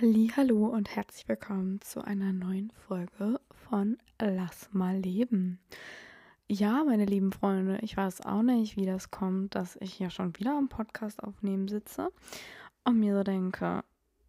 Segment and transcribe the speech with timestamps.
[0.00, 5.60] Hallo und herzlich willkommen zu einer neuen Folge von Lass mal leben.
[6.48, 10.36] Ja, meine lieben Freunde, ich weiß auch nicht, wie das kommt, dass ich hier schon
[10.36, 12.10] wieder am Podcast aufnehmen sitze
[12.82, 13.84] und mir so denke,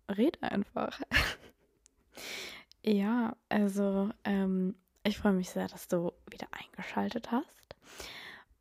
[0.08, 1.02] red einfach.
[2.84, 7.76] ja, also ähm, ich freue mich sehr, dass du wieder eingeschaltet hast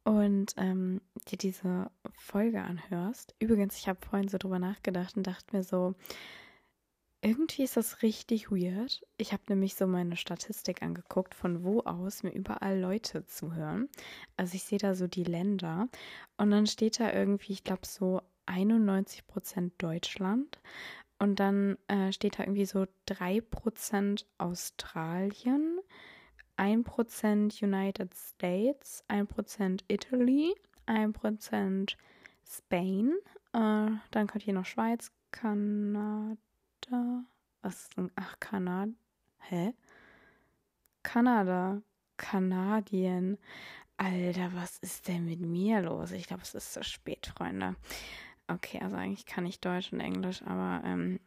[0.04, 3.34] und ähm, dir diese Folge anhörst.
[3.40, 5.94] Übrigens, ich habe vorhin so drüber nachgedacht und dachte mir so,
[7.24, 9.02] irgendwie ist das richtig weird.
[9.16, 13.88] Ich habe nämlich so meine Statistik angeguckt, von wo aus mir überall Leute zuhören.
[14.36, 15.88] Also ich sehe da so die Länder
[16.36, 20.60] und dann steht da irgendwie, ich glaube so 91 Prozent Deutschland
[21.18, 25.80] und dann äh, steht da irgendwie so 3 Prozent Australien,
[26.56, 30.54] 1 Prozent United States, 1 Prozent Italy,
[30.84, 31.96] 1 Prozent
[32.46, 33.14] Spain,
[33.54, 36.36] äh, dann kommt hier noch Schweiz, Kanada.
[36.86, 37.24] Kanada.
[37.62, 38.10] Was ist denn?
[38.16, 38.92] Ach, Kanada.
[39.38, 39.74] Hä?
[41.02, 41.82] Kanada.
[42.16, 43.38] Kanadien.
[43.96, 46.12] Alter, was ist denn mit mir los?
[46.12, 47.76] Ich glaube, es ist zu spät, Freunde.
[48.48, 51.20] Okay, also eigentlich kann ich Deutsch und Englisch, aber ähm,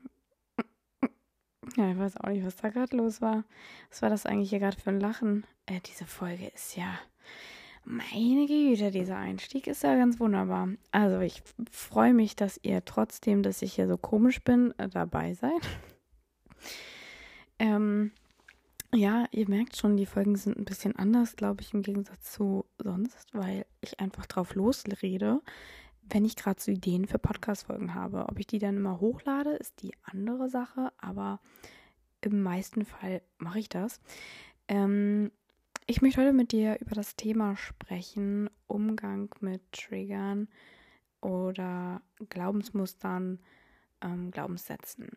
[1.75, 3.43] ja, ich weiß auch nicht, was da gerade los war.
[3.89, 5.45] Was war das eigentlich hier gerade für ein Lachen?
[5.65, 6.99] Äh, diese Folge ist ja.
[7.89, 10.67] Meine Güte, dieser Einstieg ist ja ganz wunderbar.
[10.91, 15.33] Also ich freue mich, dass ihr trotzdem, dass ich hier so komisch bin, äh, dabei
[15.35, 15.61] seid.
[17.59, 18.11] ähm,
[18.93, 22.65] ja, ihr merkt schon, die Folgen sind ein bisschen anders, glaube ich, im Gegensatz zu
[22.77, 25.41] sonst, weil ich einfach drauf losrede,
[26.09, 28.25] wenn ich gerade so Ideen für Podcast-Folgen habe.
[28.27, 31.39] Ob ich die dann immer hochlade, ist die andere Sache, aber
[32.19, 34.01] im meisten Fall mache ich das.
[34.67, 35.31] Ähm,
[35.89, 40.49] ich möchte heute mit dir über das Thema sprechen, Umgang mit Triggern
[41.21, 43.39] oder Glaubensmustern,
[44.01, 45.11] ähm, Glaubenssätzen.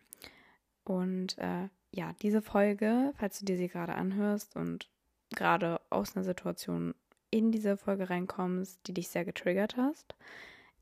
[0.84, 4.88] Und äh, ja, diese Folge, falls du dir sie gerade anhörst und
[5.34, 6.94] gerade aus einer Situation
[7.32, 10.14] in diese Folge reinkommst, die dich sehr getriggert hast,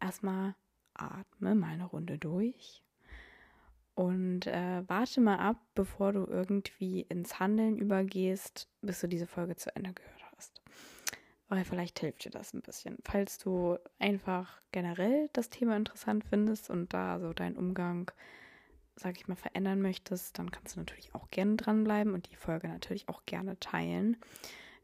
[0.00, 0.54] erstmal
[0.92, 2.82] atme mal eine Runde durch
[3.98, 9.56] und äh, warte mal ab, bevor du irgendwie ins Handeln übergehst, bis du diese Folge
[9.56, 10.62] zu Ende gehört hast.
[11.48, 12.98] Weil vielleicht hilft dir das ein bisschen.
[13.02, 18.08] Falls du einfach generell das Thema interessant findest und da so deinen Umgang,
[18.94, 22.68] sag ich mal, verändern möchtest, dann kannst du natürlich auch gerne dranbleiben und die Folge
[22.68, 24.16] natürlich auch gerne teilen.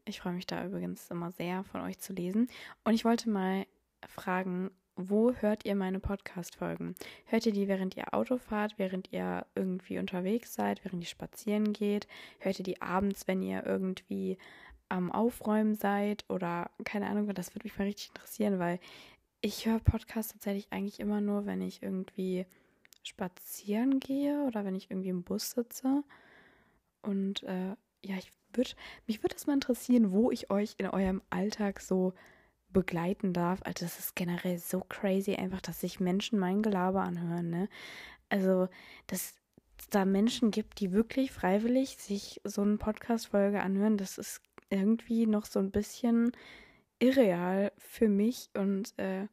[0.07, 2.49] Ich freue mich da übrigens immer sehr, von euch zu lesen.
[2.83, 3.65] Und ich wollte mal
[4.09, 6.95] fragen, wo hört ihr meine Podcast-Folgen?
[7.27, 11.73] Hört ihr die, während ihr Auto fahrt, während ihr irgendwie unterwegs seid, während ihr spazieren
[11.73, 12.07] geht?
[12.39, 14.39] Hört ihr die abends, wenn ihr irgendwie
[14.89, 16.25] am Aufräumen seid?
[16.29, 18.79] Oder keine Ahnung, das würde mich mal richtig interessieren, weil
[19.41, 22.47] ich höre Podcasts tatsächlich eigentlich immer nur, wenn ich irgendwie
[23.03, 26.05] spazieren gehe oder wenn ich irgendwie im Bus sitze.
[27.03, 28.71] Und äh, ja, ich würde,
[29.07, 32.15] mich würde das mal interessieren, wo ich euch in eurem Alltag so
[32.75, 33.63] begleiten darf.
[33.65, 37.69] Also das ist generell so crazy einfach, dass sich Menschen mein Gelaber anhören, ne?
[38.29, 38.69] Also,
[39.07, 39.35] dass
[39.79, 45.27] es da Menschen gibt, die wirklich freiwillig sich so eine Podcast-Folge anhören, das ist irgendwie
[45.27, 46.33] noch so ein bisschen
[46.99, 49.29] irreal für mich und äh,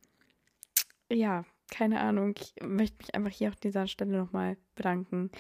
[1.12, 2.36] ja, keine Ahnung.
[2.38, 5.32] Ich möchte mich einfach hier auf dieser Stelle nochmal bedanken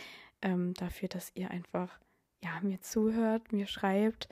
[0.41, 1.99] ähm, dafür, dass ihr einfach
[2.43, 4.27] ja mir zuhört, mir schreibt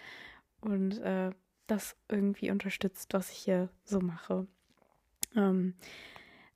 [0.61, 1.31] und äh,
[1.71, 4.47] das irgendwie unterstützt, was ich hier so mache.
[5.35, 5.75] Ähm,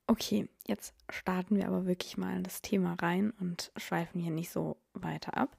[0.08, 4.52] okay, jetzt starten wir aber wirklich mal in das Thema rein und schweifen hier nicht
[4.52, 5.58] so weiter ab.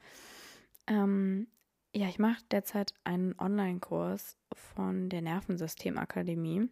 [0.86, 1.46] Ähm,
[1.94, 6.68] ja, ich mache derzeit einen Online-Kurs von der Nervensystemakademie.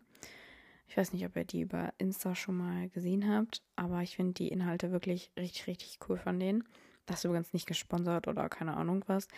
[0.88, 4.34] Ich weiß nicht, ob ihr die über Insta schon mal gesehen habt, aber ich finde
[4.34, 6.64] die Inhalte wirklich richtig, richtig cool von denen.
[7.06, 9.28] Das ist übrigens nicht gesponsert oder keine Ahnung was.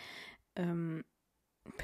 [0.55, 1.03] Ähm,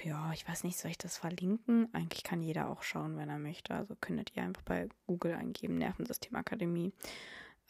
[0.04, 1.90] ja, ich weiß nicht, soll ich das verlinken?
[1.94, 3.74] Eigentlich kann jeder auch schauen, wenn er möchte.
[3.74, 6.94] Also könntet ihr einfach bei Google eingeben, Nervensystemakademie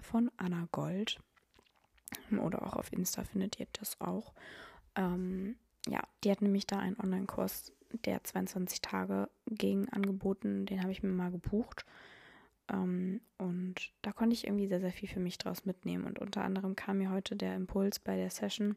[0.01, 1.19] von Anna Gold.
[2.31, 4.33] Oder auch auf Insta findet ihr das auch.
[4.95, 5.55] Ähm,
[5.87, 7.71] ja, die hat nämlich da einen Online-Kurs,
[8.05, 10.65] der 22 Tage ging, angeboten.
[10.65, 11.85] Den habe ich mir mal gebucht.
[12.71, 16.05] Ähm, und da konnte ich irgendwie sehr, sehr viel für mich draus mitnehmen.
[16.05, 18.75] Und unter anderem kam mir heute der Impuls bei der Session,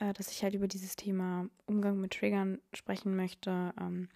[0.00, 3.72] äh, dass ich halt über dieses Thema Umgang mit Triggern sprechen möchte.
[3.80, 4.08] Ähm,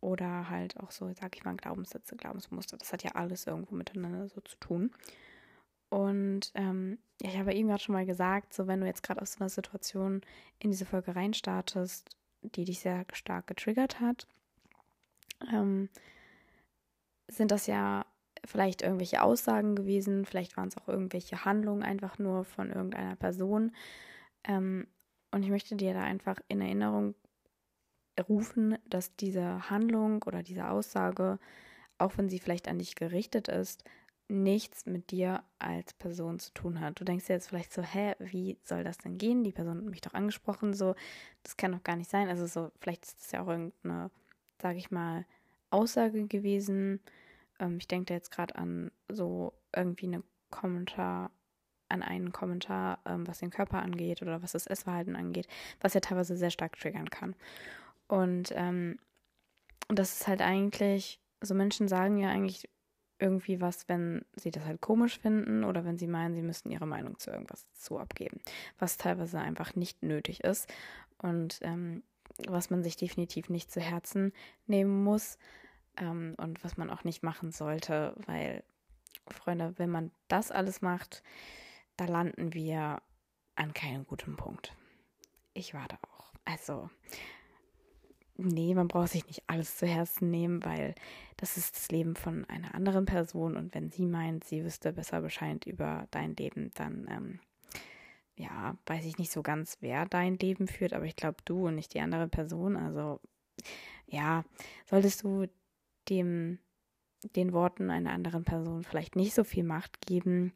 [0.00, 2.78] oder halt auch so, sag ich mal, Glaubenssätze, Glaubensmuster.
[2.78, 4.90] Das hat ja alles irgendwo miteinander so zu tun.
[5.90, 9.34] Und ähm, ich habe eben gerade schon mal gesagt, so wenn du jetzt gerade aus
[9.34, 10.22] so einer Situation
[10.58, 12.08] in diese Folge reinstartest,
[12.42, 14.26] die dich sehr stark getriggert hat,
[15.52, 15.88] ähm,
[17.28, 18.06] sind das ja
[18.46, 23.72] vielleicht irgendwelche Aussagen gewesen, vielleicht waren es auch irgendwelche Handlungen einfach nur von irgendeiner Person.
[24.44, 24.86] Ähm,
[25.32, 27.14] und ich möchte dir da einfach in Erinnerung
[28.28, 31.38] rufen, dass diese Handlung oder diese Aussage,
[31.98, 33.84] auch wenn sie vielleicht an dich gerichtet ist,
[34.28, 37.00] nichts mit dir als Person zu tun hat.
[37.00, 39.44] Du denkst dir jetzt vielleicht so, hä, wie soll das denn gehen?
[39.44, 40.94] Die Person hat mich doch angesprochen, so,
[41.42, 42.28] das kann doch gar nicht sein.
[42.28, 44.10] Also so, vielleicht ist das ja auch irgendeine,
[44.62, 45.26] sage ich mal,
[45.70, 47.00] Aussage gewesen.
[47.58, 51.30] Ähm, ich denke da jetzt gerade an so irgendwie eine Kommentar,
[51.90, 55.46] an einen Kommentar, ähm, was den Körper angeht oder was das Essverhalten angeht,
[55.80, 57.34] was ja teilweise sehr stark triggern kann.
[58.08, 58.98] Und ähm,
[59.88, 62.68] das ist halt eigentlich, so Menschen sagen ja eigentlich
[63.18, 66.86] irgendwie was, wenn sie das halt komisch finden oder wenn sie meinen, sie müssten ihre
[66.86, 68.40] Meinung zu irgendwas zu abgeben,
[68.78, 70.72] was teilweise einfach nicht nötig ist
[71.18, 72.02] und ähm,
[72.48, 74.32] was man sich definitiv nicht zu Herzen
[74.66, 75.38] nehmen muss
[75.98, 78.64] ähm, und was man auch nicht machen sollte, weil,
[79.28, 81.22] Freunde, wenn man das alles macht,
[82.00, 83.02] da landen wir
[83.56, 84.74] an keinem guten Punkt.
[85.52, 86.32] Ich warte auch.
[86.46, 86.88] Also,
[88.38, 90.94] nee, man braucht sich nicht alles zu Herzen nehmen, weil
[91.36, 95.20] das ist das Leben von einer anderen Person und wenn sie meint, sie wüsste besser
[95.20, 97.40] Bescheid über dein Leben, dann ähm,
[98.34, 101.74] ja, weiß ich nicht so ganz, wer dein Leben führt, aber ich glaube du und
[101.74, 102.76] nicht die andere Person.
[102.76, 103.20] Also
[104.06, 104.44] ja,
[104.86, 105.46] solltest du
[106.08, 106.60] dem
[107.36, 110.54] den Worten einer anderen Person vielleicht nicht so viel Macht geben,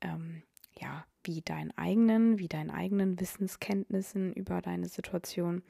[0.00, 0.42] ähm,
[0.82, 5.62] ja, wie deinen eigenen, wie deinen eigenen Wissenskenntnissen über deine Situation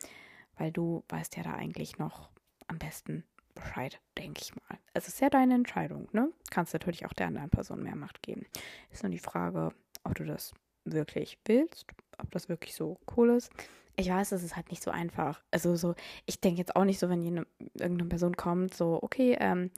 [0.56, 2.30] weil du weißt ja da eigentlich noch
[2.68, 3.24] am besten
[3.54, 4.78] Bescheid, denke ich mal.
[4.94, 6.30] Es ist ja deine Entscheidung, ne?
[6.50, 8.46] Kannst natürlich auch der anderen Person mehr Macht geben.
[8.90, 9.70] Ist nur die Frage,
[10.04, 10.52] ob du das
[10.84, 11.86] wirklich willst,
[12.18, 13.50] ob das wirklich so cool ist.
[13.96, 15.42] Ich weiß, es ist halt nicht so einfach.
[15.50, 15.94] Also so,
[16.24, 19.70] ich denke jetzt auch nicht so, wenn jene, irgendeine Person kommt, so, okay, ähm,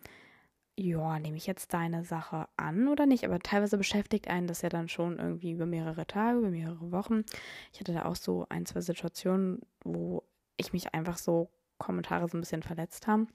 [0.77, 3.25] ja, nehme ich jetzt deine Sache an oder nicht?
[3.25, 7.25] Aber teilweise beschäftigt einen das ja dann schon irgendwie über mehrere Tage, über mehrere Wochen.
[7.73, 10.25] Ich hatte da auch so ein, zwei Situationen, wo
[10.57, 13.29] ich mich einfach so Kommentare so ein bisschen verletzt haben.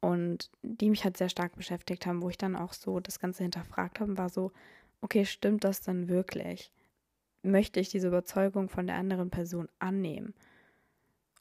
[0.00, 3.44] Und die mich halt sehr stark beschäftigt haben, wo ich dann auch so das Ganze
[3.44, 4.52] hinterfragt habe, war so,
[5.00, 6.72] okay, stimmt das dann wirklich?
[7.42, 10.34] Möchte ich diese Überzeugung von der anderen Person annehmen?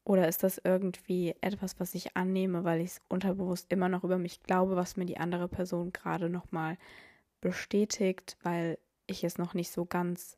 [0.04, 4.18] Oder ist das irgendwie etwas, was ich annehme, weil ich es unterbewusst immer noch über
[4.18, 6.78] mich glaube, was mir die andere Person gerade nochmal
[7.40, 10.38] bestätigt, weil ich es noch nicht so ganz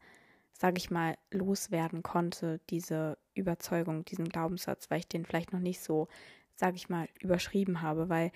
[0.53, 5.81] sage ich mal, loswerden konnte, diese Überzeugung, diesen Glaubenssatz, weil ich den vielleicht noch nicht
[5.81, 6.07] so,
[6.55, 8.31] sage ich mal, überschrieben habe, weil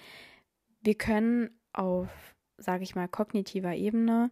[0.82, 2.10] wir können auf,
[2.58, 4.32] sage ich mal, kognitiver Ebene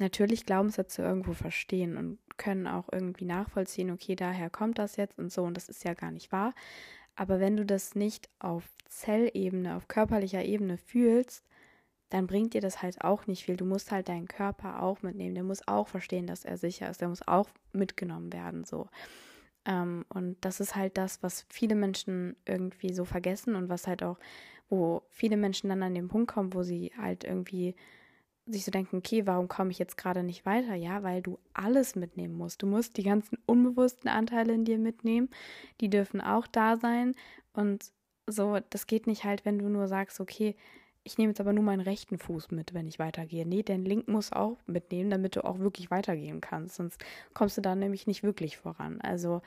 [0.00, 5.32] natürlich Glaubenssätze irgendwo verstehen und können auch irgendwie nachvollziehen, okay, daher kommt das jetzt und
[5.32, 6.54] so und das ist ja gar nicht wahr.
[7.16, 11.44] Aber wenn du das nicht auf Zellebene, auf körperlicher Ebene fühlst,
[12.10, 13.56] dann bringt dir das halt auch nicht viel.
[13.56, 15.34] Du musst halt deinen Körper auch mitnehmen.
[15.34, 17.00] Der muss auch verstehen, dass er sicher ist.
[17.00, 18.88] Der muss auch mitgenommen werden, so.
[19.66, 24.02] Ähm, und das ist halt das, was viele Menschen irgendwie so vergessen und was halt
[24.02, 24.18] auch,
[24.70, 27.74] wo viele Menschen dann an den Punkt kommen, wo sie halt irgendwie
[28.52, 30.74] sich so denken, okay, warum komme ich jetzt gerade nicht weiter?
[30.74, 32.62] Ja, weil du alles mitnehmen musst.
[32.62, 35.28] Du musst die ganzen unbewussten Anteile in dir mitnehmen.
[35.80, 37.14] Die dürfen auch da sein.
[37.52, 37.92] Und
[38.26, 40.54] so, das geht nicht halt, wenn du nur sagst, okay,
[41.04, 43.46] ich nehme jetzt aber nur meinen rechten Fuß mit, wenn ich weitergehe.
[43.46, 46.76] Nee, den linken muss auch mitnehmen, damit du auch wirklich weitergehen kannst.
[46.76, 47.02] Sonst
[47.32, 49.00] kommst du da nämlich nicht wirklich voran.
[49.00, 49.40] Also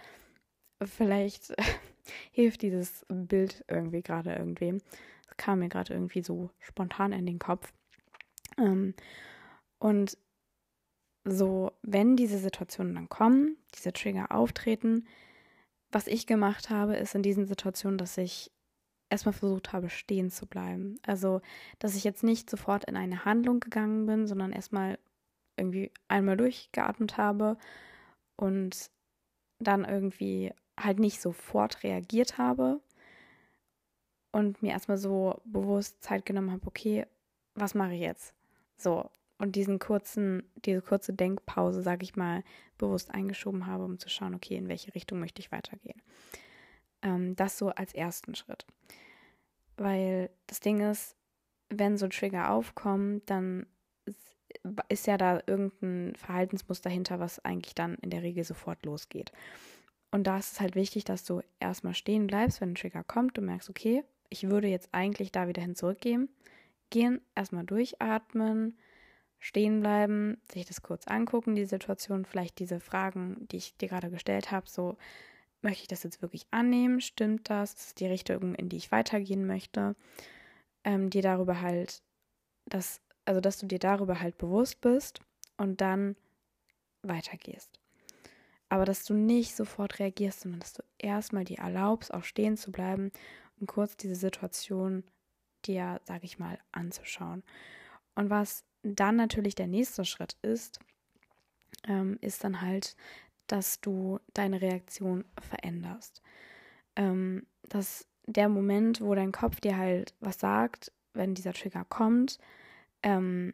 [0.84, 1.54] vielleicht
[2.32, 4.80] hilft dieses Bild irgendwie gerade irgendwem.
[5.28, 7.72] Das kam mir gerade irgendwie so spontan in den Kopf.
[8.58, 8.94] Ähm,
[9.80, 10.18] und
[11.24, 15.06] so, wenn diese Situationen dann kommen, diese Trigger auftreten,
[15.92, 18.52] was ich gemacht habe, ist in diesen Situationen, dass ich
[19.10, 20.98] erstmal versucht habe, stehen zu bleiben.
[21.04, 21.42] Also,
[21.80, 24.98] dass ich jetzt nicht sofort in eine Handlung gegangen bin, sondern erstmal
[25.58, 27.58] irgendwie einmal durchgeatmet habe
[28.38, 28.90] und
[29.60, 32.82] dann irgendwie halt nicht sofort reagiert habe
[34.32, 37.06] und mir erstmal so bewusst Zeit genommen habe, okay,
[37.54, 38.34] was mache ich jetzt?
[38.82, 42.44] So, und diesen kurzen, diese kurze Denkpause, sage ich mal,
[42.78, 46.02] bewusst eingeschoben habe, um zu schauen, okay, in welche Richtung möchte ich weitergehen.
[47.02, 48.66] Ähm, das so als ersten Schritt.
[49.78, 51.16] Weil das Ding ist,
[51.70, 53.66] wenn so Trigger aufkommen, dann
[54.90, 59.32] ist ja da irgendein Verhaltensmuster dahinter, was eigentlich dann in der Regel sofort losgeht.
[60.12, 63.38] Und da ist es halt wichtig, dass du erstmal stehen bleibst, wenn ein Trigger kommt,
[63.38, 66.30] du merkst, okay, ich würde jetzt eigentlich da wieder hin zurückgehen.
[66.92, 68.78] Gehen, erstmal durchatmen,
[69.40, 74.12] stehen bleiben, sich das kurz angucken, die Situation, vielleicht diese Fragen, die ich dir gerade
[74.12, 74.98] gestellt habe, so
[75.64, 77.02] möchte ich das jetzt wirklich annehmen?
[77.02, 77.74] Stimmt das?
[77.74, 79.96] Ist die Richtung, in die ich weitergehen möchte.
[80.84, 82.04] Ähm, dir darüber halt
[82.66, 85.22] dass, also dass du dir darüber halt bewusst bist
[85.58, 86.16] und dann
[87.04, 87.80] weitergehst.
[88.70, 92.72] Aber dass du nicht sofort reagierst, sondern dass du erstmal dir erlaubst, auch stehen zu
[92.72, 93.12] bleiben
[93.60, 95.04] und kurz diese Situation
[95.62, 97.44] dir, sag ich mal, anzuschauen.
[98.16, 100.80] Und was dann natürlich der nächste Schritt ist,
[101.88, 102.96] ähm, ist dann halt,
[103.48, 106.22] dass du deine Reaktion veränderst.
[106.96, 112.38] Ähm, dass der Moment, wo dein Kopf dir halt was sagt, wenn dieser Trigger kommt,
[113.04, 113.54] ähm,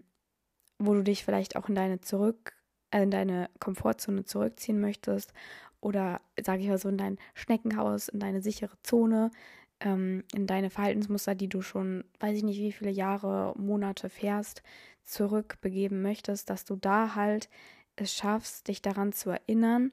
[0.80, 2.54] wo du dich vielleicht auch in deine zurück,
[2.92, 5.34] äh, in deine Komfortzone zurückziehen möchtest
[5.82, 9.32] oder sage ich mal so in dein Schneckenhaus, in deine sichere Zone,
[9.80, 14.64] ähm, in deine Verhaltensmuster, die du schon, weiß ich nicht, wie viele Jahre, Monate fährst,
[15.04, 17.50] zurückbegeben möchtest, dass du da halt
[17.96, 19.92] es schaffst, dich daran zu erinnern,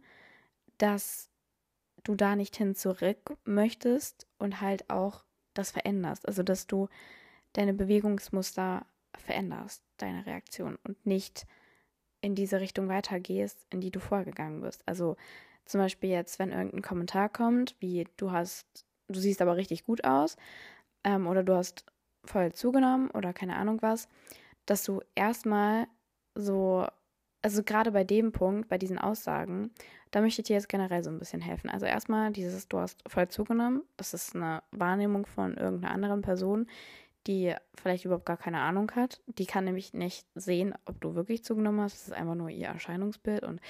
[0.79, 1.31] dass
[2.03, 5.25] du da nicht hin zurück möchtest und halt auch
[5.55, 6.27] das veränderst.
[6.27, 6.89] Also, dass du
[7.55, 8.87] deine Bewegungsmuster
[9.17, 11.47] veränderst, deine Reaktion und nicht
[12.21, 14.83] in diese Richtung weitergehst, in die du vorgegangen bist.
[14.87, 15.17] Also
[15.67, 20.05] zum Beispiel jetzt, wenn irgendein Kommentar kommt, wie du hast, du siehst aber richtig gut
[20.05, 20.37] aus,
[21.05, 21.85] ähm, oder du hast
[22.25, 24.09] voll zugenommen oder keine Ahnung was,
[24.67, 25.87] dass du erstmal
[26.35, 26.87] so,
[27.43, 29.71] also gerade bei dem Punkt, bei diesen Aussagen,
[30.11, 31.69] da möchte ich dir jetzt generell so ein bisschen helfen.
[31.69, 36.67] Also erstmal dieses, du hast voll zugenommen, das ist eine Wahrnehmung von irgendeiner anderen Person,
[37.27, 39.23] die vielleicht überhaupt gar keine Ahnung hat.
[39.27, 41.95] Die kann nämlich nicht sehen, ob du wirklich zugenommen hast.
[41.95, 43.45] Das ist einfach nur ihr Erscheinungsbild.
[43.45, 43.61] Und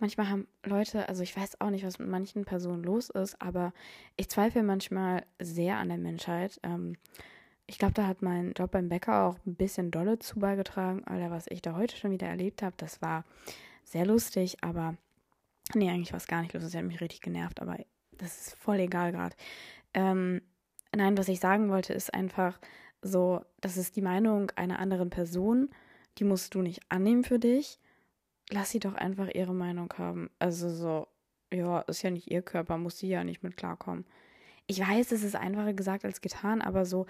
[0.00, 3.72] manchmal haben Leute, also ich weiß auch nicht, was mit manchen Personen los ist, aber
[4.16, 6.60] ich zweifle manchmal sehr an der Menschheit.
[6.62, 6.96] Ähm,
[7.66, 11.04] ich glaube, da hat mein Job beim Bäcker auch ein bisschen dolle zu beigetragen.
[11.04, 13.24] Alter, was ich da heute schon wieder erlebt habe, das war
[13.84, 14.96] sehr lustig, aber
[15.74, 16.72] nee, eigentlich war es gar nicht lustig.
[16.72, 17.76] Das hat mich richtig genervt, aber
[18.12, 19.36] das ist voll egal gerade.
[19.94, 20.40] Ähm,
[20.96, 22.58] nein, was ich sagen wollte, ist einfach
[23.02, 25.70] so, das ist die Meinung einer anderen Person,
[26.18, 27.78] die musst du nicht annehmen für dich.
[28.50, 30.30] Lass sie doch einfach ihre Meinung haben.
[30.38, 31.08] Also so,
[31.52, 34.06] ja, ist ja nicht ihr Körper, muss sie ja nicht mit klarkommen.
[34.66, 37.06] Ich weiß, es ist einfacher gesagt als getan, aber so,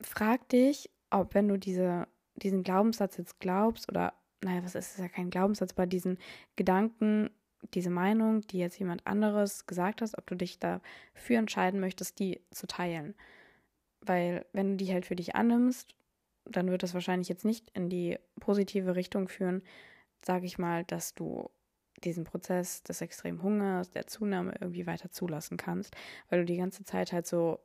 [0.00, 4.98] frag dich, ob wenn du diese, diesen Glaubenssatz jetzt glaubst oder, naja, was ist es
[4.98, 6.18] ja kein Glaubenssatz, aber diesen
[6.56, 7.30] Gedanken,
[7.74, 12.40] diese Meinung, die jetzt jemand anderes gesagt hast, ob du dich dafür entscheiden möchtest, die
[12.50, 13.14] zu teilen.
[14.00, 15.94] Weil wenn du die halt für dich annimmst,
[16.50, 19.62] dann wird das wahrscheinlich jetzt nicht in die positive Richtung führen,
[20.24, 21.50] sage ich mal, dass du
[22.04, 25.96] diesen Prozess des extremen Hungers, der Zunahme irgendwie weiter zulassen kannst,
[26.28, 27.60] weil du die ganze Zeit halt so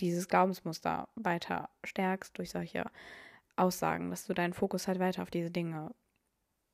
[0.00, 2.84] dieses Glaubensmuster weiter stärkst durch solche
[3.56, 5.94] Aussagen, dass du deinen Fokus halt weiter auf diese Dinge,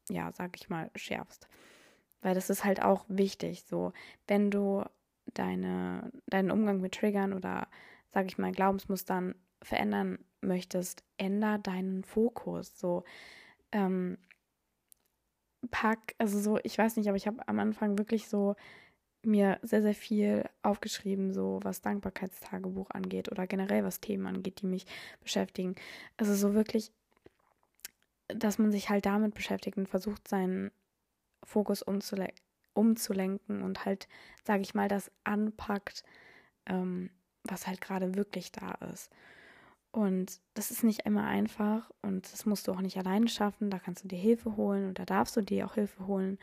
[0.09, 1.49] ja, sag ich mal, schärfst.
[2.23, 3.93] Weil das ist halt auch wichtig, so,
[4.26, 4.85] wenn du
[5.35, 7.69] deine, deinen Umgang mit Triggern oder,
[8.12, 12.79] sag ich mal, Glaubensmustern verändern möchtest, änder deinen Fokus.
[12.79, 13.05] So,
[13.73, 14.19] ähm,
[15.71, 18.57] pack, also so, ich weiß nicht, aber ich habe am Anfang wirklich so
[19.23, 24.67] mir sehr, sehr viel aufgeschrieben, so was Dankbarkeitstagebuch angeht oder generell was Themen angeht, die
[24.67, 24.87] mich
[25.21, 25.75] beschäftigen.
[26.17, 26.90] Also so wirklich,
[28.29, 30.71] dass man sich halt damit beschäftigt und versucht, seinen
[31.45, 32.29] Fokus umzule
[32.73, 34.09] umzulenken und halt,
[34.45, 36.05] sage ich mal, das anpackt,
[36.67, 37.11] ähm,
[37.43, 39.11] was halt gerade wirklich da ist.
[39.92, 43.70] Und das ist nicht immer einfach und das musst du auch nicht alleine schaffen.
[43.70, 46.38] Da kannst du dir Hilfe holen und da darfst du dir auch Hilfe holen,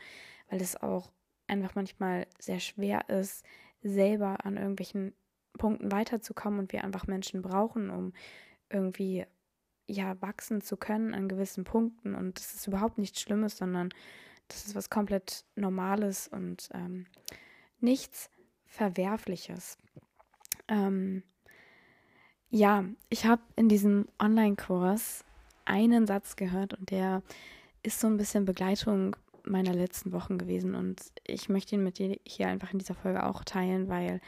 [0.50, 1.10] weil es auch
[1.46, 3.44] einfach manchmal sehr schwer ist,
[3.82, 5.14] selber an irgendwelchen
[5.54, 8.12] Punkten weiterzukommen und wir einfach Menschen brauchen, um
[8.68, 9.24] irgendwie
[9.86, 12.14] ja wachsen zu können an gewissen Punkten.
[12.14, 13.88] Und das ist überhaupt nichts Schlimmes, sondern
[14.48, 17.06] das ist was komplett Normales und ähm,
[17.80, 18.30] nichts
[18.66, 19.78] Verwerfliches.
[20.68, 21.22] Ähm,
[22.50, 25.24] ja, ich habe in diesem Online-Kurs
[25.64, 27.22] einen Satz gehört und der
[27.82, 32.18] ist so ein bisschen Begleitung meiner letzten Wochen gewesen und ich möchte ihn mit dir
[32.26, 34.20] hier einfach in dieser Folge auch teilen, weil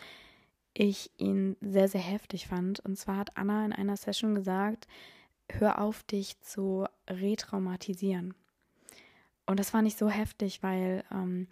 [0.74, 2.80] ich ihn sehr, sehr heftig fand.
[2.80, 4.86] Und zwar hat Anna in einer Session gesagt,
[5.50, 8.34] hör auf, dich zu retraumatisieren.
[9.46, 11.48] Und das war nicht so heftig, weil ähm,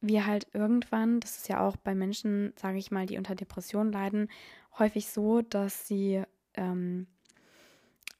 [0.00, 3.92] wir halt irgendwann, das ist ja auch bei Menschen, sage ich mal, die unter Depressionen
[3.92, 4.28] leiden,
[4.78, 6.22] häufig so, dass sie
[6.54, 7.06] ähm,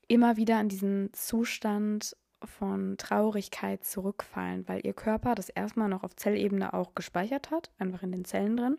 [0.08, 6.14] immer wieder in diesen Zustand von Traurigkeit zurückfallen, weil ihr Körper das erstmal noch auf
[6.16, 8.78] Zellebene auch gespeichert hat, einfach in den Zellen drin,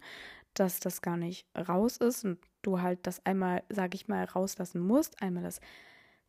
[0.53, 4.79] dass das gar nicht raus ist und du halt das einmal, sage ich mal, rauslassen
[4.79, 5.59] musst, einmal das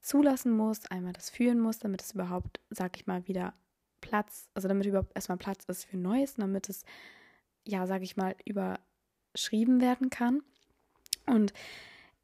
[0.01, 3.55] zulassen musst, einmal das fühlen musst, damit es überhaupt, sage ich mal, wieder
[4.01, 6.85] Platz, also damit überhaupt erstmal Platz ist für Neues, damit es,
[7.65, 10.43] ja, sage ich mal, überschrieben werden kann.
[11.27, 11.53] Und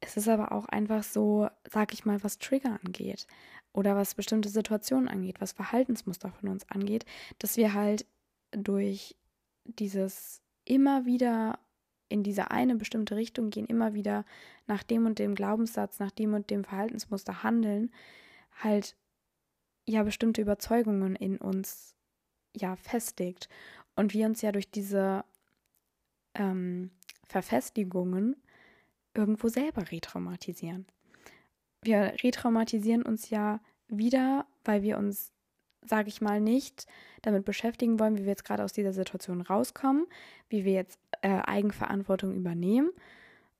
[0.01, 3.27] es ist aber auch einfach so, sag ich mal, was Trigger angeht
[3.71, 7.05] oder was bestimmte Situationen angeht, was Verhaltensmuster von uns angeht,
[7.39, 8.05] dass wir halt
[8.51, 9.15] durch
[9.65, 11.59] dieses immer wieder
[12.09, 14.25] in diese eine bestimmte Richtung gehen, immer wieder
[14.67, 17.91] nach dem und dem Glaubenssatz, nach dem und dem Verhaltensmuster handeln,
[18.61, 18.95] halt
[19.85, 21.95] ja bestimmte Überzeugungen in uns
[22.55, 23.49] ja festigt.
[23.95, 25.23] Und wir uns ja durch diese
[26.35, 26.91] ähm,
[27.25, 28.35] Verfestigungen
[29.13, 30.85] irgendwo selber retraumatisieren.
[31.81, 35.31] Wir retraumatisieren uns ja wieder, weil wir uns,
[35.85, 36.87] sage ich mal, nicht
[37.21, 40.07] damit beschäftigen wollen, wie wir jetzt gerade aus dieser Situation rauskommen,
[40.49, 42.89] wie wir jetzt äh, Eigenverantwortung übernehmen,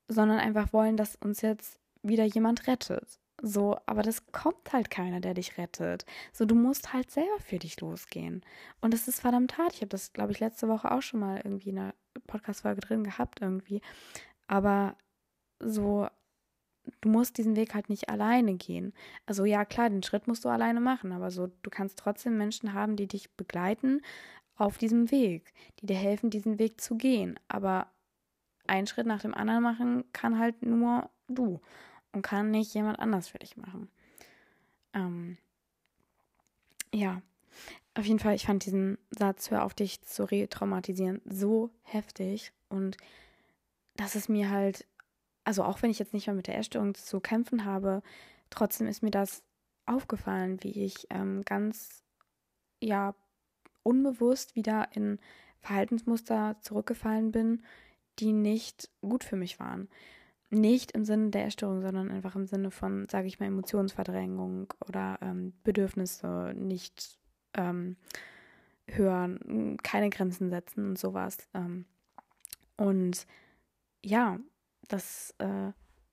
[0.08, 3.20] sondern einfach wollen, dass uns jetzt wieder jemand rettet.
[3.42, 6.06] So, aber das kommt halt keiner, der dich rettet.
[6.32, 8.42] So, du musst halt selber für dich losgehen.
[8.80, 9.74] Und das ist verdammt hart.
[9.74, 11.94] Ich habe das, glaube ich, letzte Woche auch schon mal irgendwie in einer
[12.28, 13.82] Podcast-Folge drin gehabt irgendwie.
[14.48, 14.96] Aber
[15.66, 16.08] so,
[17.02, 18.94] du musst diesen Weg halt nicht alleine gehen.
[19.26, 22.74] Also ja, klar, den Schritt musst du alleine machen, aber so, du kannst trotzdem Menschen
[22.74, 24.02] haben, die dich begleiten
[24.56, 27.40] auf diesem Weg, die dir helfen, diesen Weg zu gehen.
[27.48, 27.88] Aber
[28.68, 31.60] einen Schritt nach dem anderen machen kann halt nur du
[32.12, 33.90] und kann nicht jemand anders für dich machen.
[34.94, 35.38] Ähm,
[36.94, 37.22] ja,
[37.96, 42.98] auf jeden Fall, ich fand diesen Satz, hör auf dich zu retraumatisieren, so heftig und
[43.96, 44.88] dass es mir halt
[45.44, 48.02] also auch wenn ich jetzt nicht mehr mit der Essstörung zu kämpfen habe,
[48.50, 49.44] trotzdem ist mir das
[49.86, 52.04] aufgefallen, wie ich ähm, ganz,
[52.82, 53.16] ja,
[53.84, 55.20] unbewusst wieder in
[55.60, 57.64] Verhaltensmuster zurückgefallen bin,
[58.20, 59.90] die nicht gut für mich waren.
[60.50, 65.18] Nicht im Sinne der Essstörung, sondern einfach im Sinne von, sage ich mal, Emotionsverdrängung oder
[65.22, 67.18] ähm, Bedürfnisse nicht
[67.56, 67.98] ähm,
[68.88, 71.38] hören, keine Grenzen setzen und sowas.
[71.54, 71.86] Ähm,
[72.78, 73.26] und
[74.04, 74.38] ja,
[74.88, 75.72] das äh,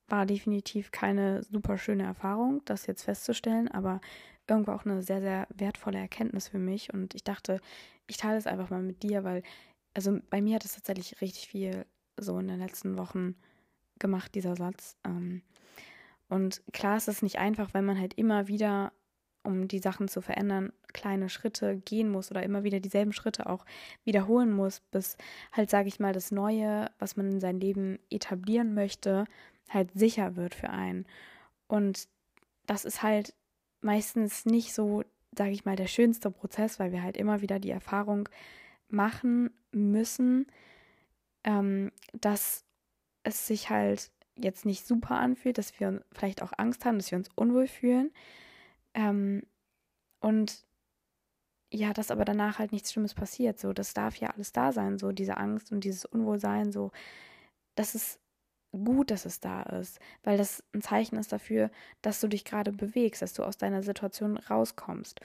[0.08, 4.00] war definitiv keine super schöne Erfahrung, das jetzt festzustellen, aber
[4.48, 6.92] irgendwo auch eine sehr, sehr wertvolle Erkenntnis für mich.
[6.92, 7.60] Und ich dachte,
[8.06, 9.42] ich teile es einfach mal mit dir, weil,
[9.94, 13.36] also bei mir hat es tatsächlich richtig viel so in den letzten Wochen
[13.98, 14.96] gemacht, dieser Satz.
[15.04, 15.42] Ähm,
[16.28, 18.92] und klar ist es nicht einfach, wenn man halt immer wieder
[19.42, 23.64] um die Sachen zu verändern, kleine Schritte gehen muss oder immer wieder dieselben Schritte auch
[24.04, 25.16] wiederholen muss, bis
[25.52, 29.24] halt, sage ich mal, das Neue, was man in sein Leben etablieren möchte,
[29.68, 31.06] halt sicher wird für einen.
[31.68, 32.08] Und
[32.66, 33.34] das ist halt
[33.80, 35.04] meistens nicht so,
[35.36, 38.28] sage ich mal, der schönste Prozess, weil wir halt immer wieder die Erfahrung
[38.88, 40.46] machen müssen,
[41.44, 42.64] ähm, dass
[43.22, 47.18] es sich halt jetzt nicht super anfühlt, dass wir vielleicht auch Angst haben, dass wir
[47.18, 48.10] uns unwohl fühlen,
[48.94, 49.42] ähm,
[50.20, 50.64] und
[51.72, 53.58] ja, dass aber danach halt nichts Schlimmes passiert.
[53.58, 56.90] So, das darf ja alles da sein, so diese Angst und dieses Unwohlsein, so,
[57.76, 58.18] das ist
[58.72, 61.70] gut, dass es da ist, weil das ein Zeichen ist dafür,
[62.02, 65.20] dass du dich gerade bewegst, dass du aus deiner Situation rauskommst.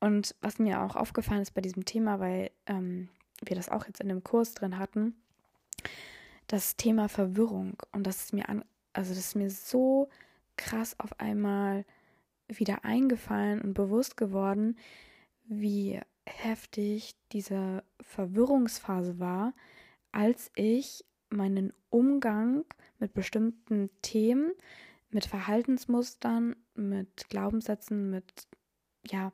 [0.00, 3.08] Und was mir auch aufgefallen ist bei diesem Thema, weil ähm,
[3.42, 5.14] wir das auch jetzt in dem Kurs drin hatten,
[6.46, 7.76] das Thema Verwirrung.
[7.92, 10.08] Und das ist mir an, also das ist mir so
[10.56, 11.84] krass auf einmal
[12.58, 14.76] wieder eingefallen und bewusst geworden,
[15.44, 19.54] wie heftig diese Verwirrungsphase war,
[20.12, 22.64] als ich meinen Umgang
[22.98, 24.52] mit bestimmten Themen,
[25.10, 28.46] mit Verhaltensmustern, mit Glaubenssätzen, mit
[29.06, 29.32] ja,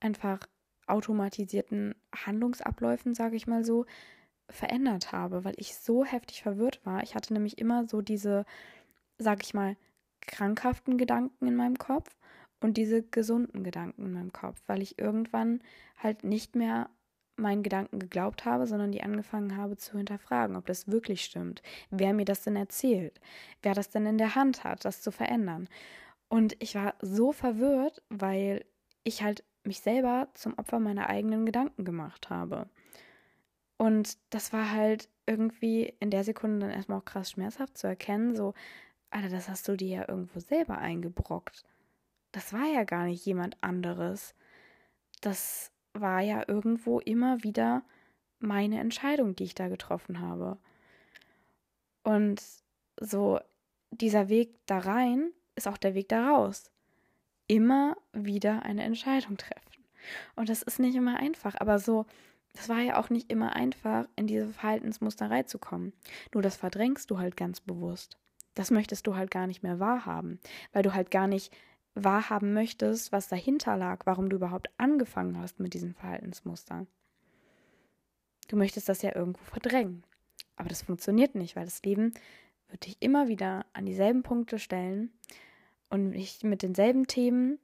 [0.00, 0.40] einfach
[0.86, 3.86] automatisierten Handlungsabläufen, sage ich mal so,
[4.50, 7.02] verändert habe, weil ich so heftig verwirrt war.
[7.02, 8.44] Ich hatte nämlich immer so diese,
[9.18, 9.76] sage ich mal,
[10.20, 12.14] krankhaften Gedanken in meinem Kopf
[12.64, 15.60] und diese gesunden Gedanken in meinem Kopf, weil ich irgendwann
[15.98, 16.88] halt nicht mehr
[17.36, 22.14] meinen Gedanken geglaubt habe, sondern die angefangen habe zu hinterfragen, ob das wirklich stimmt, wer
[22.14, 23.20] mir das denn erzählt,
[23.62, 25.68] wer das denn in der Hand hat, das zu verändern.
[26.28, 28.64] Und ich war so verwirrt, weil
[29.02, 32.70] ich halt mich selber zum Opfer meiner eigenen Gedanken gemacht habe.
[33.76, 38.34] Und das war halt irgendwie in der Sekunde dann erstmal auch krass schmerzhaft zu erkennen,
[38.34, 38.54] so,
[39.10, 41.66] Alter, das hast du dir ja irgendwo selber eingebrockt
[42.34, 44.34] das war ja gar nicht jemand anderes.
[45.20, 47.84] Das war ja irgendwo immer wieder
[48.40, 50.58] meine Entscheidung, die ich da getroffen habe.
[52.02, 52.42] Und
[53.00, 53.38] so
[53.92, 56.70] dieser Weg da rein ist auch der Weg da raus.
[57.46, 59.84] Immer wieder eine Entscheidung treffen.
[60.34, 62.04] Und das ist nicht immer einfach, aber so,
[62.52, 65.92] das war ja auch nicht immer einfach, in diese Verhaltensmuster reinzukommen.
[66.32, 68.18] Nur das verdrängst du halt ganz bewusst.
[68.54, 70.40] Das möchtest du halt gar nicht mehr wahrhaben,
[70.72, 71.52] weil du halt gar nicht
[71.94, 76.86] wahrhaben möchtest, was dahinter lag, warum du überhaupt angefangen hast mit diesen Verhaltensmustern.
[78.48, 80.04] Du möchtest das ja irgendwo verdrängen.
[80.56, 82.14] Aber das funktioniert nicht, weil das Leben
[82.68, 85.12] wird dich immer wieder an dieselben Punkte stellen
[85.88, 87.58] und dich mit denselben Themen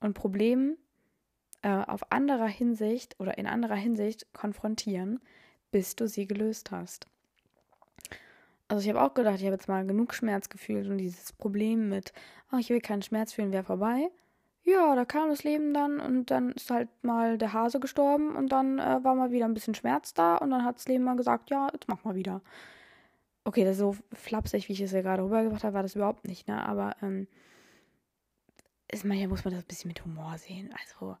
[0.00, 0.76] und Problemen
[1.62, 5.20] äh, auf anderer Hinsicht oder in anderer Hinsicht konfrontieren,
[5.70, 7.06] bis du sie gelöst hast.
[8.68, 11.88] Also ich habe auch gedacht, ich habe jetzt mal genug Schmerz gefühlt und dieses Problem
[11.88, 12.12] mit,
[12.52, 14.10] oh, ich will keinen Schmerz fühlen, wäre vorbei.
[14.64, 18.50] Ja, da kam das Leben dann und dann ist halt mal der Hase gestorben und
[18.50, 21.14] dann äh, war mal wieder ein bisschen Schmerz da und dann hat das Leben mal
[21.16, 22.42] gesagt, ja, jetzt mach mal wieder.
[23.44, 26.26] Okay, das ist so flapsig, wie ich es ja gerade rübergebracht habe, war das überhaupt
[26.26, 26.66] nicht, ne?
[26.66, 27.28] Aber ähm,
[28.90, 30.74] ist, manchmal muss man das ein bisschen mit Humor sehen.
[30.80, 31.16] Also,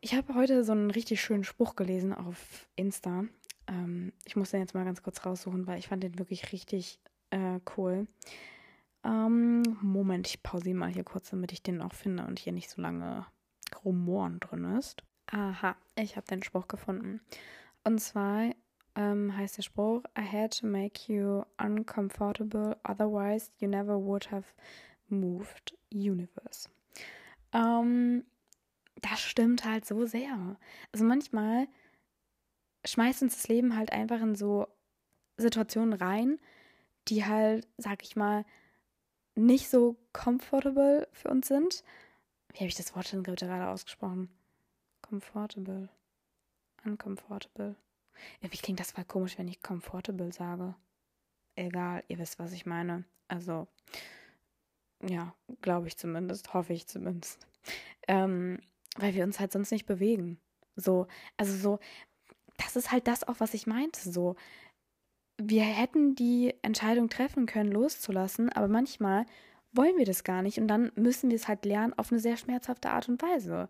[0.00, 3.24] ich habe heute so einen richtig schönen Spruch gelesen auf Insta.
[3.66, 7.00] Ähm, ich muss den jetzt mal ganz kurz raussuchen, weil ich fand den wirklich richtig
[7.30, 8.06] äh, cool.
[9.04, 12.70] Ähm, Moment, ich pausiere mal hier kurz, damit ich den auch finde und hier nicht
[12.70, 13.26] so lange
[13.84, 15.02] Rumoren drin ist.
[15.26, 17.20] Aha, ich habe den Spruch gefunden.
[17.84, 18.50] Und zwar
[18.94, 24.46] ähm, heißt der Spruch, I had to make you uncomfortable, otherwise you never would have
[25.08, 26.68] moved universe.
[27.52, 28.24] Ähm,
[29.02, 30.56] das stimmt halt so sehr.
[30.92, 31.68] Also manchmal
[32.86, 34.68] schmeißt uns das Leben halt einfach in so
[35.36, 36.38] Situationen rein,
[37.08, 38.44] die halt, sag ich mal,
[39.34, 41.84] nicht so comfortable für uns sind.
[42.52, 44.30] Wie habe ich das Wort denn gerade ausgesprochen?
[45.02, 45.88] Comfortable.
[46.84, 47.76] Uncomfortable.
[48.40, 50.74] Irgendwie klingt das voll komisch, wenn ich comfortable sage.
[51.54, 53.04] Egal, ihr wisst, was ich meine.
[53.28, 53.66] Also,
[55.02, 57.46] ja, glaube ich zumindest, hoffe ich zumindest.
[58.08, 58.60] Ähm,
[58.96, 60.40] weil wir uns halt sonst nicht bewegen.
[60.76, 61.78] So, also so,
[62.58, 64.10] das ist halt das auch, was ich meinte.
[64.10, 64.36] So,
[65.38, 69.26] wir hätten die Entscheidung treffen können, loszulassen, aber manchmal
[69.72, 72.36] wollen wir das gar nicht und dann müssen wir es halt lernen auf eine sehr
[72.36, 73.68] schmerzhafte Art und Weise.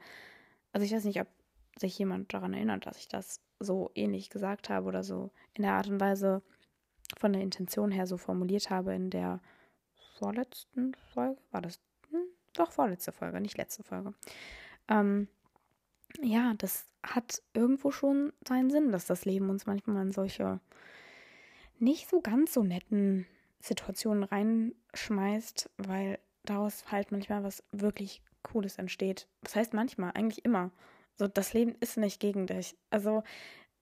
[0.72, 1.27] Also ich weiß nicht, ob
[1.79, 5.72] sich jemand daran erinnert, dass ich das so ähnlich gesagt habe oder so in der
[5.72, 6.42] Art und Weise
[7.18, 9.40] von der Intention her so formuliert habe in der
[10.18, 11.40] vorletzten Folge.
[11.51, 11.81] War das?
[12.11, 14.14] Hm, doch, vorletzte Folge, nicht letzte Folge.
[14.88, 15.29] Ähm,
[16.22, 20.61] ja, das hat irgendwo schon seinen Sinn, dass das Leben uns manchmal in solche
[21.79, 23.26] nicht so ganz so netten
[23.61, 29.29] Situationen reinschmeißt, weil daraus halt manchmal was wirklich Cooles entsteht.
[29.42, 30.70] Das heißt manchmal, eigentlich immer.
[31.16, 32.76] So, das Leben ist nicht gegen dich.
[32.90, 33.22] Also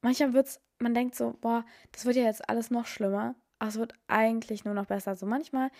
[0.03, 3.79] manchmal wird's, man denkt so, boah, das wird ja jetzt alles noch schlimmer, aber es
[3.79, 5.16] wird eigentlich nur noch besser.
[5.16, 5.70] So manchmal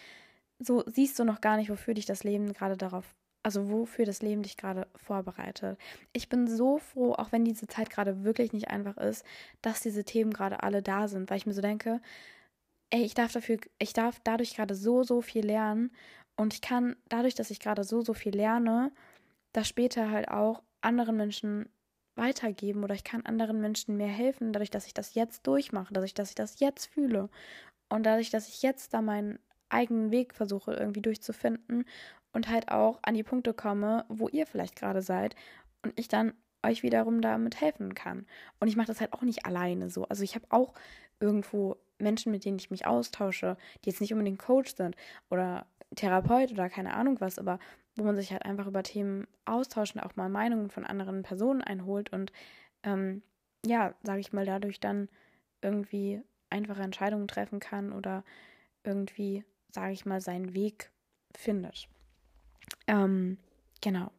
[0.59, 4.23] so siehst du noch gar nicht, wofür dich das Leben gerade darauf, also wofür das
[4.23, 5.79] Leben dich gerade vorbereitet.
[6.13, 9.25] Ich bin so froh, auch wenn diese Zeit gerade wirklich nicht einfach ist,
[9.63, 12.01] dass diese Themen gerade alle da sind, weil ich mir so denke,
[12.91, 15.93] ey, ich darf dafür, ich darf dadurch gerade so, so viel lernen
[16.37, 18.93] und ich kann dadurch, dass ich gerade so, so viel lerne,
[19.53, 21.69] das später halt auch anderen Menschen
[22.17, 26.15] weitergeben oder ich kann anderen Menschen mehr helfen, dadurch, dass ich das jetzt durchmache, dadurch,
[26.15, 27.29] dass ich das jetzt fühle
[27.91, 31.85] und dadurch, dass ich jetzt da meinen eigenen Weg versuche irgendwie durchzufinden
[32.35, 35.35] und halt auch an die Punkte komme, wo ihr vielleicht gerade seid
[35.83, 38.27] und ich dann euch wiederum damit helfen kann.
[38.61, 40.05] Und ich mache das halt auch nicht alleine so.
[40.05, 40.75] Also ich habe auch
[41.21, 44.97] irgendwo Menschen, mit denen ich mich austausche, die jetzt nicht unbedingt Coach sind
[45.31, 47.59] oder Therapeut oder keine Ahnung was, aber
[47.97, 51.63] wo man sich halt einfach über Themen austauscht und auch mal Meinungen von anderen Personen
[51.63, 52.33] einholt und
[52.83, 53.23] ähm,
[53.65, 55.09] ja, sage ich mal, dadurch dann
[55.63, 56.21] irgendwie
[56.51, 58.25] einfache Entscheidungen treffen kann oder
[58.83, 60.91] irgendwie, sage ich mal, seinen Weg
[61.37, 61.89] findet.
[62.87, 63.39] Ähm,
[63.81, 64.11] genau.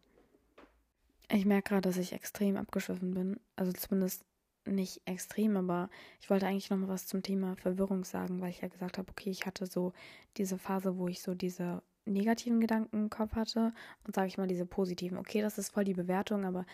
[1.30, 3.40] Ich merke gerade, dass ich extrem abgeschwiffen bin.
[3.56, 4.26] Also zumindest
[4.66, 5.90] nicht extrem, aber
[6.22, 9.10] ich wollte eigentlich noch mal was zum Thema Verwirrung sagen, weil ich ja gesagt habe,
[9.10, 9.94] okay, ich hatte so
[10.38, 13.74] diese Phase, wo ich so diese negativen Gedanken im Kopf hatte
[14.06, 15.18] und sage ich mal diese positiven.
[15.18, 16.66] Okay, das ist voll die Bewertung, aber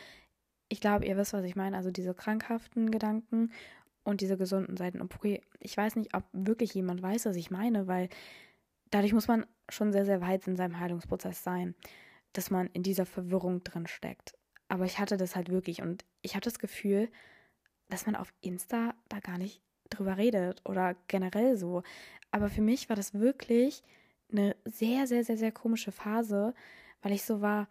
[0.69, 1.75] ich glaube, ihr wisst, was ich meine.
[1.75, 3.51] Also diese krankhaften Gedanken
[4.03, 5.01] und diese gesunden Seiten.
[5.01, 8.09] Okay, ich weiß nicht, ob wirklich jemand weiß, was ich meine, weil
[8.89, 11.75] dadurch muss man schon sehr, sehr weit in seinem Heilungsprozess sein,
[12.33, 14.37] dass man in dieser Verwirrung drin steckt.
[14.67, 17.09] Aber ich hatte das halt wirklich und ich habe das Gefühl,
[17.89, 21.83] dass man auf Insta da gar nicht drüber redet oder generell so.
[22.31, 23.83] Aber für mich war das wirklich
[24.31, 26.53] eine sehr, sehr, sehr, sehr komische Phase,
[27.01, 27.67] weil ich so war,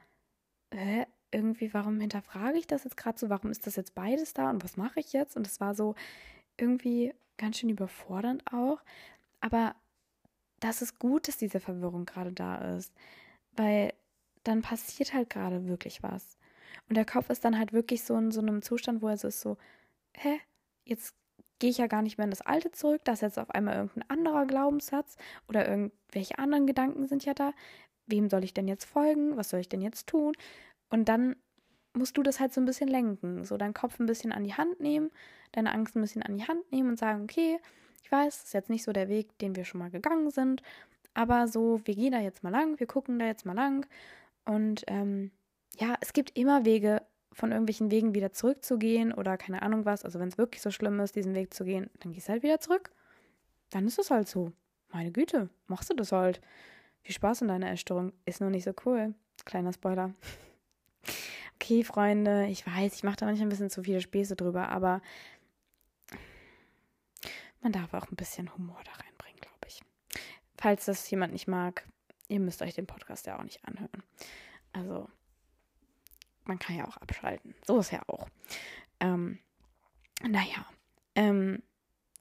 [0.75, 3.31] hä, irgendwie, warum hinterfrage ich das jetzt gerade so?
[3.31, 5.37] Warum ist das jetzt beides da und was mache ich jetzt?
[5.37, 5.95] Und es war so
[6.57, 8.83] irgendwie ganz schön überfordernd auch.
[9.41, 9.75] Aber
[10.61, 12.93] das ist gut, dass diese Verwirrung gerade da ist,
[13.57, 13.93] weil
[14.45, 16.39] dann passiert halt gerade wirklich was.
[16.89, 19.29] Und der Kopf ist dann halt wirklich so in so einem Zustand, wo er so
[19.29, 19.57] ist so,
[20.15, 20.41] hä,
[20.85, 21.15] jetzt
[21.59, 23.77] gehe ich ja gar nicht mehr in das Alte zurück, da ist jetzt auf einmal
[23.77, 25.17] irgendein anderer Glaubenssatz
[25.49, 27.53] oder irgendwelche anderen Gedanken sind ja da.
[28.07, 29.37] Wem soll ich denn jetzt folgen?
[29.37, 30.33] Was soll ich denn jetzt tun?
[30.89, 31.37] Und dann
[31.93, 34.55] musst du das halt so ein bisschen lenken, so deinen Kopf ein bisschen an die
[34.55, 35.11] Hand nehmen,
[35.53, 37.59] deine Angst ein bisschen an die Hand nehmen und sagen, okay,
[38.03, 40.63] Ich weiß, es ist jetzt nicht so der Weg, den wir schon mal gegangen sind,
[41.15, 43.87] aber so, wir gehen da jetzt mal lang, wir gucken da jetzt mal lang.
[44.45, 45.31] Und ähm,
[45.79, 50.05] ja, es gibt immer Wege, von irgendwelchen Wegen wieder zurückzugehen oder keine Ahnung was.
[50.05, 52.43] Also wenn es wirklich so schlimm ist, diesen Weg zu gehen, dann gehst du halt
[52.43, 52.91] wieder zurück.
[53.71, 54.53] Dann ist es halt so.
[54.93, 56.41] Meine Güte, machst du das halt.
[57.03, 58.13] Viel Spaß in deiner Essstörung.
[58.25, 59.15] Ist nur nicht so cool.
[59.45, 60.15] Kleiner Spoiler.
[61.63, 65.03] Okay, Freunde, ich weiß, ich mache da manchmal ein bisschen zu viele Späße drüber, aber
[67.61, 69.83] man darf auch ein bisschen Humor da reinbringen, glaube ich.
[70.57, 71.87] Falls das jemand nicht mag,
[72.29, 74.03] ihr müsst euch den Podcast ja auch nicht anhören.
[74.73, 75.09] Also,
[76.45, 77.55] man kann ja auch abschalten.
[77.67, 78.29] So ist ja auch.
[79.01, 79.39] Ähm,
[80.23, 80.67] naja,
[81.15, 81.63] ähm,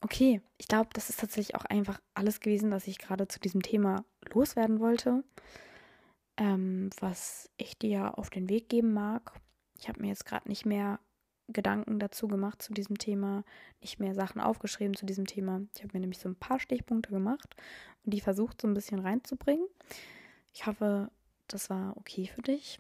[0.02, 3.62] okay, ich glaube, das ist tatsächlich auch einfach alles gewesen, was ich gerade zu diesem
[3.62, 5.24] Thema loswerden wollte,
[6.38, 9.34] ähm, was ich dir auf den Weg geben mag.
[9.78, 11.00] Ich habe mir jetzt gerade nicht mehr
[11.52, 13.44] Gedanken dazu gemacht zu diesem Thema,
[13.82, 15.62] nicht mehr Sachen aufgeschrieben zu diesem Thema.
[15.76, 17.56] Ich habe mir nämlich so ein paar Stichpunkte gemacht
[18.06, 19.68] und die versucht so ein bisschen reinzubringen.
[20.54, 21.10] Ich hoffe,
[21.48, 22.80] das war okay für dich.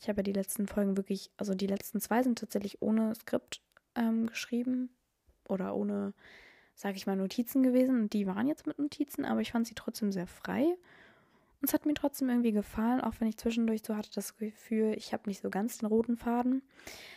[0.00, 3.60] Ich habe ja die letzten Folgen wirklich, also die letzten zwei sind tatsächlich ohne Skript
[3.94, 4.90] ähm, geschrieben
[5.48, 6.14] oder ohne,
[6.74, 8.02] sage ich mal, Notizen gewesen.
[8.02, 10.76] Und die waren jetzt mit Notizen, aber ich fand sie trotzdem sehr frei.
[11.60, 14.94] Und es hat mir trotzdem irgendwie gefallen, auch wenn ich zwischendurch so hatte das Gefühl,
[14.96, 16.62] ich habe nicht so ganz den roten Faden.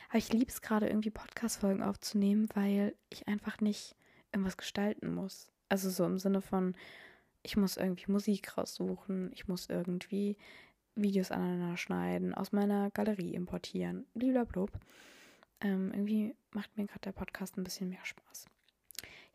[0.10, 3.96] Aber ich liebe es gerade irgendwie Podcast-Folgen aufzunehmen, weil ich einfach nicht
[4.34, 5.50] irgendwas gestalten muss.
[5.70, 6.76] Also so im Sinne von,
[7.42, 10.38] ich muss irgendwie Musik raussuchen, ich muss irgendwie
[10.96, 14.80] Videos aneinander schneiden, aus meiner Galerie importieren, blablabla.
[15.62, 18.46] Ähm, irgendwie macht mir gerade der Podcast ein bisschen mehr Spaß.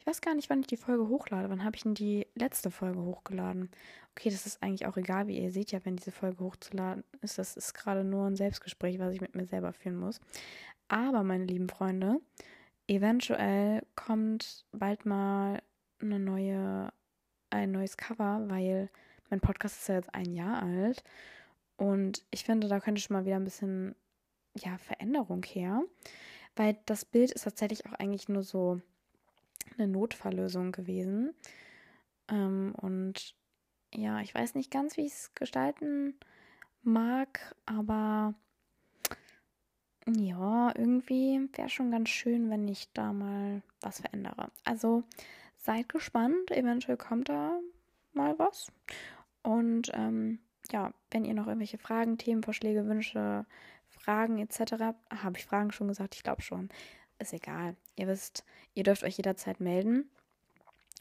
[0.08, 1.50] Weiß gar nicht, wann ich die Folge hochlade.
[1.50, 3.70] Wann habe ich denn die letzte Folge hochgeladen?
[4.12, 7.36] Okay, das ist eigentlich auch egal, wie ihr seht ja, wenn diese Folge hochzuladen ist.
[7.36, 10.18] Das ist gerade nur ein Selbstgespräch, was ich mit mir selber führen muss.
[10.88, 12.22] Aber, meine lieben Freunde,
[12.86, 15.60] eventuell kommt bald mal
[16.00, 16.90] eine neue,
[17.50, 18.88] ein neues Cover, weil
[19.28, 21.04] mein Podcast ist ja jetzt ein Jahr alt.
[21.76, 23.94] Und ich finde, da könnte schon mal wieder ein bisschen
[24.54, 25.82] ja, Veränderung her.
[26.56, 28.80] Weil das Bild ist tatsächlich auch eigentlich nur so
[29.76, 31.34] eine Notfalllösung gewesen.
[32.28, 33.34] Ähm, und
[33.92, 36.14] ja, ich weiß nicht ganz, wie ich es gestalten
[36.82, 38.34] mag, aber
[40.06, 44.50] ja, irgendwie wäre schon ganz schön, wenn ich da mal was verändere.
[44.64, 45.04] Also
[45.56, 47.58] seid gespannt, eventuell kommt da
[48.12, 48.72] mal was.
[49.42, 50.38] Und ähm,
[50.70, 53.46] ja, wenn ihr noch irgendwelche Fragen, Themenvorschläge, Wünsche,
[53.88, 54.94] Fragen etc.
[55.10, 56.14] Habe ich Fragen schon gesagt?
[56.14, 56.68] Ich glaube schon.
[57.18, 57.74] Ist egal.
[57.96, 60.08] Ihr wisst, ihr dürft euch jederzeit melden.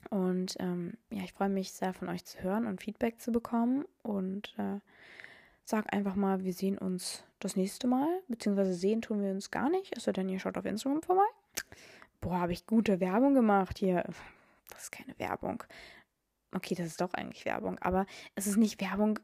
[0.09, 3.85] Und ähm, ja, ich freue mich sehr von euch zu hören und Feedback zu bekommen.
[4.03, 4.79] Und äh,
[5.63, 8.07] sag einfach mal, wir sehen uns das nächste Mal.
[8.27, 9.95] Beziehungsweise sehen tun wir uns gar nicht.
[9.95, 11.27] Also denn ihr schaut auf Instagram vorbei.
[12.19, 14.03] Boah, habe ich gute Werbung gemacht hier.
[14.69, 15.63] Das ist keine Werbung.
[16.53, 17.77] Okay, das ist doch eigentlich Werbung.
[17.79, 19.19] Aber es ist nicht Werbung.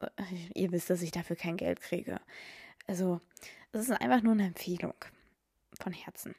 [0.00, 0.08] Äh,
[0.54, 2.20] ihr wisst, dass ich dafür kein Geld kriege.
[2.86, 3.20] Also,
[3.72, 4.94] es ist einfach nur eine Empfehlung
[5.84, 6.34] von Herzen.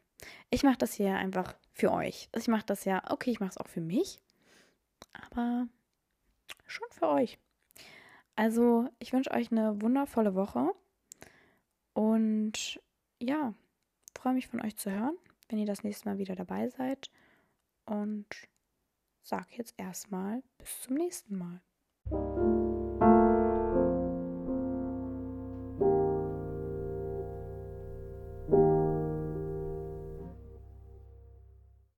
[0.50, 2.30] Ich mache das hier einfach für euch.
[2.36, 4.20] Ich mache das ja, okay, ich mache es auch für mich,
[5.14, 5.68] aber
[6.66, 7.38] schon für euch.
[8.36, 10.72] Also, ich wünsche euch eine wundervolle Woche
[11.94, 12.82] und
[13.22, 13.54] ja,
[14.18, 15.16] freue mich von euch zu hören,
[15.48, 17.12] wenn ihr das nächste Mal wieder dabei seid
[17.86, 18.26] und
[19.22, 21.62] sage jetzt erstmal bis zum nächsten Mal.